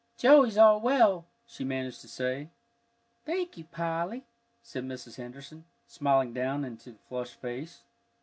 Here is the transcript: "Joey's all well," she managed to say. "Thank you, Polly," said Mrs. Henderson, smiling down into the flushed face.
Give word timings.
"Joey's 0.17 0.57
all 0.57 0.81
well," 0.81 1.27
she 1.45 1.63
managed 1.63 2.01
to 2.01 2.07
say. 2.07 2.49
"Thank 3.23 3.55
you, 3.59 3.65
Polly," 3.65 4.25
said 4.63 4.83
Mrs. 4.83 5.17
Henderson, 5.17 5.63
smiling 5.85 6.33
down 6.33 6.65
into 6.65 6.93
the 6.93 6.99
flushed 7.07 7.39
face. 7.39 7.83